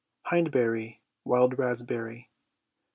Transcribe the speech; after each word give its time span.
hindberrye: 0.31 0.97
wild 1.25 1.59
raspberry. 1.59 2.31